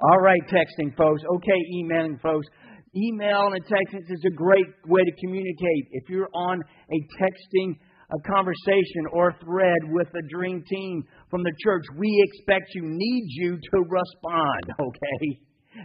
[0.01, 1.21] All right, texting folks.
[1.35, 2.47] Okay, emailing folks.
[2.95, 5.83] Email and texting is a great way to communicate.
[5.91, 7.77] If you're on a texting
[8.11, 13.25] a conversation or thread with a dream team from the church, we expect you, need
[13.27, 15.39] you to respond, okay?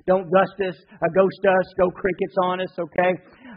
[0.06, 3.12] Don't ghost us, uh, ghost us, go crickets on us, okay?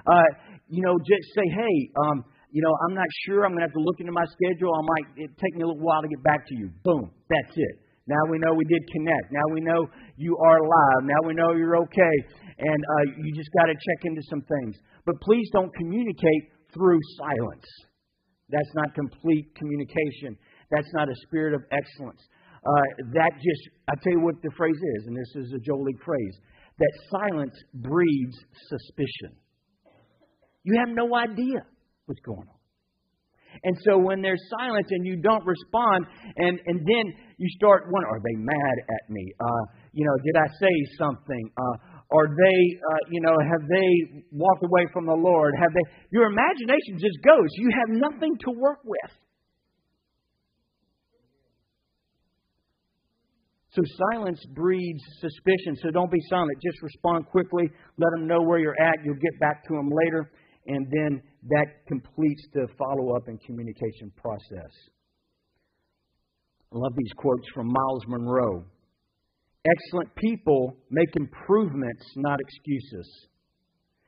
[0.06, 0.30] Uh,
[0.70, 3.46] you know, just say, hey, um, you know, I'm not sure.
[3.46, 4.74] I'm going to have to look into my schedule.
[4.74, 6.70] I might it take me a little while to get back to you.
[6.84, 7.76] Boom, that's it.
[8.10, 9.32] Now we know we did connect.
[9.32, 9.86] Now we know
[10.18, 11.02] you are alive.
[11.06, 12.16] Now we know you're okay.
[12.58, 14.78] And uh, you just got to check into some things.
[15.06, 17.66] But please don't communicate through silence.
[18.50, 20.38] That's not complete communication.
[20.72, 22.22] That's not a spirit of excellence.
[22.60, 26.04] Uh, that just, I tell you what the phrase is, and this is a League
[26.04, 26.36] phrase
[26.78, 28.38] that silence breeds
[28.68, 29.36] suspicion.
[30.64, 31.64] You have no idea
[32.06, 32.60] what's going on.
[33.64, 36.06] And so when there's silence and you don't respond,
[36.38, 37.06] and, and then
[37.38, 39.34] you start wondering, are they mad at me?
[39.40, 41.50] Uh, you know, did I say something?
[41.58, 45.54] Uh, are they, uh, you know, have they walked away from the Lord?
[45.60, 45.86] Have they?
[46.12, 47.48] Your imagination just goes.
[47.58, 49.12] You have nothing to work with.
[53.72, 55.76] So silence breeds suspicion.
[55.84, 56.58] So don't be silent.
[56.66, 57.70] Just respond quickly.
[57.98, 58.96] Let them know where you're at.
[59.06, 60.32] You'll get back to them later.
[60.66, 64.74] And then that completes the follow up and communication process.
[66.74, 68.66] I love these quotes from Myles Munroe.
[69.66, 73.28] Excellent people make improvements, not excuses.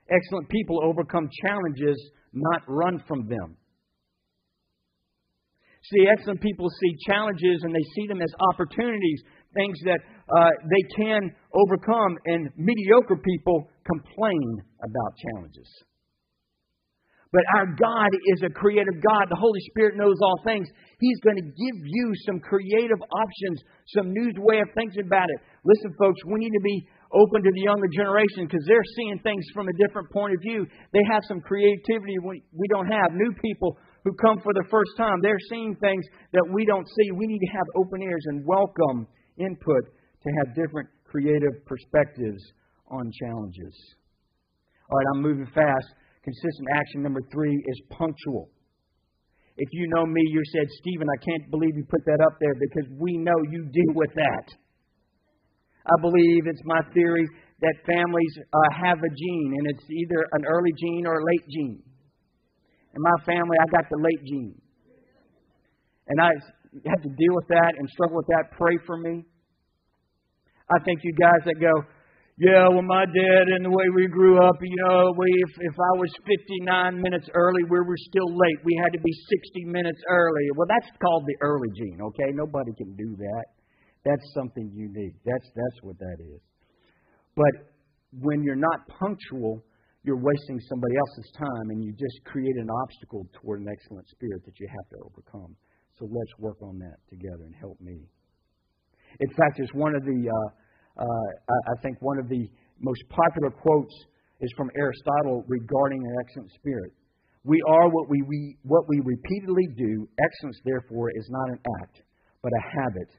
[0.10, 1.97] Excellent people overcome challenges,
[2.34, 3.58] not run from them.
[5.84, 9.24] See, excellent people see challenges and they see them as opportunities,
[9.54, 9.99] things that
[10.38, 15.68] uh, they can overcome, and mediocre people complain about challenges.
[17.32, 19.32] But our God is a creative God.
[19.32, 20.67] The Holy Spirit knows all things.
[20.99, 23.63] He's going to give you some creative options,
[23.95, 25.39] some new way of thinking about it.
[25.63, 26.84] Listen, folks, we need to be
[27.15, 30.67] open to the younger generation because they're seeing things from a different point of view.
[30.91, 33.15] They have some creativity we, we don't have.
[33.15, 36.03] New people who come for the first time, they're seeing things
[36.34, 37.11] that we don't see.
[37.15, 39.07] We need to have open ears and welcome
[39.39, 42.43] input to have different creative perspectives
[42.91, 43.75] on challenges.
[44.89, 45.88] All right, I'm moving fast.
[46.24, 48.49] Consistent action number three is punctual.
[49.57, 52.55] If you know me, you said, Stephen, I can't believe you put that up there
[52.55, 54.45] because we know you deal with that.
[55.86, 57.28] I believe it's my theory
[57.61, 61.45] that families uh, have a gene, and it's either an early gene or a late
[61.49, 61.82] gene.
[62.93, 64.61] In my family, I got the late gene.
[66.07, 66.30] And I
[66.89, 68.51] have to deal with that and struggle with that.
[68.57, 69.24] Pray for me.
[70.69, 71.72] I think you guys that go,
[72.42, 75.78] yeah, well, my dad and the way we grew up, you know, we, if, if
[75.78, 78.58] I was 59 minutes early, we were still late.
[78.66, 80.50] We had to be 60 minutes early.
[80.58, 82.34] Well, that's called the early gene, okay?
[82.34, 83.46] Nobody can do that.
[84.10, 85.14] That's something unique.
[85.22, 86.42] That's, that's what that is.
[87.38, 87.78] But
[88.26, 89.62] when you're not punctual,
[90.02, 94.42] you're wasting somebody else's time and you just create an obstacle toward an excellent spirit
[94.50, 95.54] that you have to overcome.
[96.02, 98.02] So let's work on that together and help me.
[99.22, 100.18] In fact, it's one of the.
[100.26, 100.50] Uh,
[100.98, 102.48] uh, I think one of the
[102.80, 103.94] most popular quotes
[104.42, 106.92] is from Aristotle regarding an excellent spirit.
[107.44, 110.08] We are what we, we, what we repeatedly do.
[110.20, 112.02] Excellence, therefore, is not an act,
[112.44, 113.10] but a habit.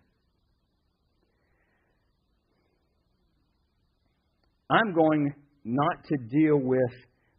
[4.70, 6.92] I'm going not to deal with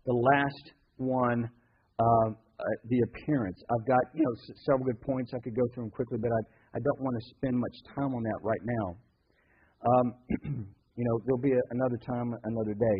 [0.05, 1.49] the last one,
[1.99, 3.57] uh, uh, the appearance.
[3.71, 5.31] I've got you know several good points.
[5.33, 8.13] I could go through them quickly, but I, I don't want to spend much time
[8.13, 8.95] on that right now.
[9.83, 10.13] Um,
[10.95, 12.99] you know, there'll be a, another time, another day.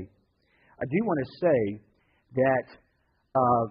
[0.80, 1.60] I do want to say
[2.36, 2.66] that
[3.36, 3.66] uh,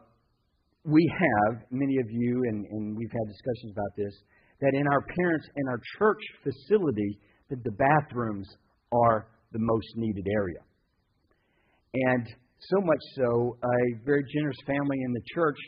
[0.84, 4.14] we have, many of you, and, and we've had discussions about this,
[4.60, 7.18] that in our parents and our church facility,
[7.50, 8.48] that the bathrooms
[8.92, 10.62] are the most needed area.
[11.94, 12.26] And
[12.70, 15.58] so much so, a very generous family in the church,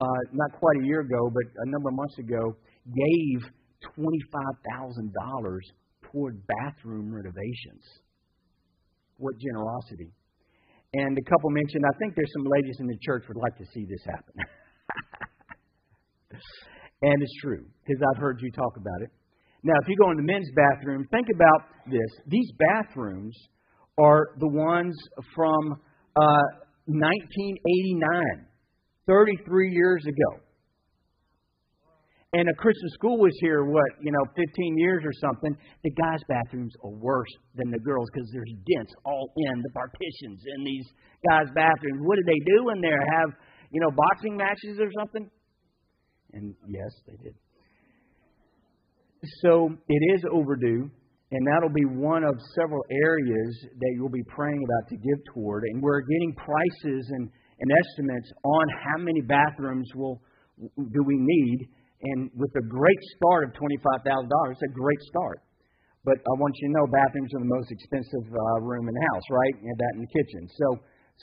[0.00, 3.50] uh, not quite a year ago, but a number of months ago, gave
[3.96, 5.60] $25,000
[6.10, 7.84] toward bathroom renovations.
[9.18, 10.12] What generosity.
[10.94, 13.64] And a couple mentioned, I think there's some ladies in the church would like to
[13.74, 14.34] see this happen.
[17.02, 19.10] and it's true, because I've heard you talk about it.
[19.64, 22.10] Now, if you go in the men's bathroom, think about this.
[22.26, 23.36] These bathrooms
[23.98, 24.96] are the ones
[25.34, 25.72] from
[26.16, 26.46] uh,
[26.86, 28.46] 1989,
[29.06, 30.47] 33 years ago
[32.34, 36.20] and a Christian school was here, what, you know, 15 years or something, the guys'
[36.28, 40.84] bathrooms are worse than the girls because there's dents all in the partitions in these
[41.26, 42.04] guys' bathrooms.
[42.04, 43.00] What did they do in there?
[43.16, 43.30] Have,
[43.72, 45.30] you know, boxing matches or something?
[46.34, 47.34] And yes, they did.
[49.40, 50.90] So it is overdue,
[51.32, 55.64] and that'll be one of several areas that you'll be praying about to give toward.
[55.72, 60.20] And we're getting prices and, and estimates on how many bathrooms will
[60.76, 61.68] do we need
[62.02, 65.42] and with a great start of $25,000, it's a great start.
[66.04, 69.06] But I want you to know bathrooms are the most expensive uh, room in the
[69.12, 69.54] house, right?
[69.60, 70.48] And that in the kitchen.
[70.56, 70.66] So,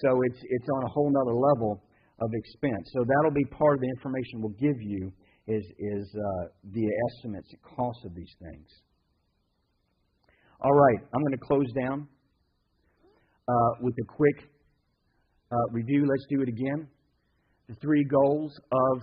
[0.03, 1.81] so it's, it's on a whole other level
[2.19, 2.91] of expense.
[2.93, 5.11] So that'll be part of the information we'll give you
[5.47, 8.67] is, is uh, the estimates, the cost of these things.
[10.61, 12.07] All right, I'm going to close down
[13.47, 14.37] uh, with a quick
[15.51, 16.05] uh, review.
[16.07, 16.87] Let's do it again.
[17.69, 19.01] The three goals of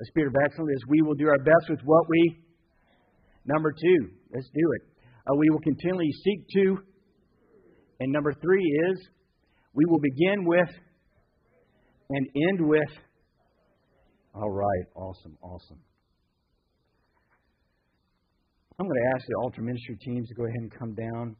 [0.00, 2.40] a spirit of excellence is we will do our best with what we.
[3.46, 4.82] Number two, let's do it.
[5.26, 6.78] Uh, we will continually seek to.
[8.00, 9.08] And number three is
[9.72, 10.68] we will begin with
[12.10, 12.90] and end with.
[14.34, 15.78] All right, awesome, awesome.
[18.80, 21.36] I'm going to ask the altar ministry teams to go ahead and come down.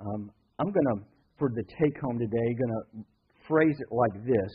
[0.00, 1.04] Um, I'm going to,
[1.38, 3.04] for the take home today, going to
[3.46, 4.52] phrase it like this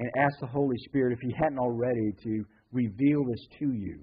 [0.00, 4.00] and ask the Holy Spirit, if He hadn't already, to reveal this to you.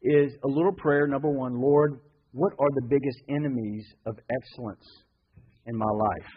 [0.00, 2.00] Is a little prayer, number one, Lord,
[2.32, 4.86] what are the biggest enemies of excellence
[5.66, 6.30] in my life?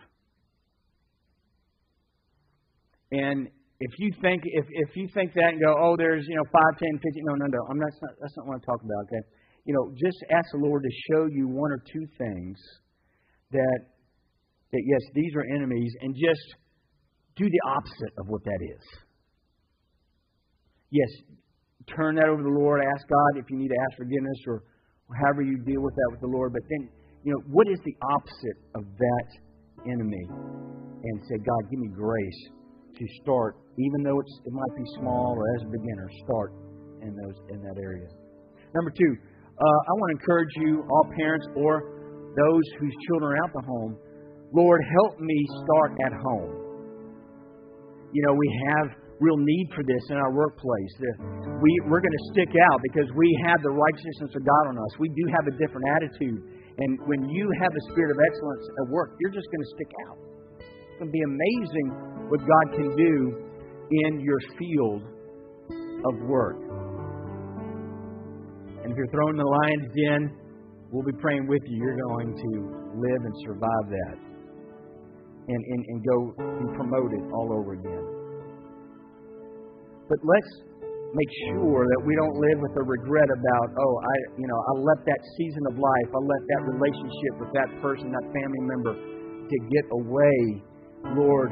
[3.12, 3.48] And
[3.80, 6.80] if you think if, if you think that and go, oh, there's you know five,
[6.80, 9.04] ten, fifteen, no, no, no, I'm not, that's not that's not what I'm talking about.
[9.08, 9.24] Okay,
[9.66, 12.58] you know, just ask the Lord to show you one or two things
[13.52, 13.80] that
[14.72, 16.56] that yes, these are enemies, and just
[17.36, 18.84] do the opposite of what that is.
[20.92, 21.10] Yes,
[21.96, 22.82] turn that over to the Lord.
[22.84, 24.64] Ask God if you need to ask forgiveness or
[25.16, 26.52] however you deal with that with the Lord.
[26.54, 26.90] But then,
[27.24, 29.28] you know, what is the opposite of that
[29.88, 30.26] enemy?
[31.04, 32.42] And say, God, give me grace
[32.94, 36.54] to start, even though it's, it might be small or as a beginner, start
[37.02, 38.06] in those in that area.
[38.76, 39.14] Number two,
[39.58, 43.66] uh, I want to encourage you, all parents or those whose children are out the
[43.66, 43.98] home,
[44.54, 46.61] Lord, help me start at home.
[48.12, 48.88] You know, we have
[49.22, 50.94] real need for this in our workplace.
[51.62, 54.92] We, we're going to stick out because we have the righteousness of God on us.
[55.00, 56.42] We do have a different attitude.
[56.78, 59.92] And when you have the spirit of excellence at work, you're just going to stick
[60.10, 60.18] out.
[60.58, 61.88] It's going to be amazing
[62.34, 63.16] what God can do
[64.08, 65.06] in your field
[66.04, 66.58] of work.
[68.82, 70.22] And if you're thrown in the lion's den,
[70.90, 71.78] we'll be praying with you.
[71.78, 72.52] You're going to
[72.98, 74.31] live and survive that
[75.48, 78.06] and, and, and go be promoted all over again.
[80.10, 80.52] But let's
[81.14, 84.74] make sure that we don't live with a regret about, oh, I, you know, I
[84.80, 88.96] left that season of life, I left that relationship with that person, that family member
[88.96, 90.38] to get away.
[91.16, 91.52] Lord,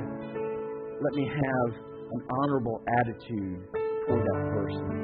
[1.01, 1.69] let me have
[2.11, 3.59] an honorable attitude
[4.07, 4.98] toward that person.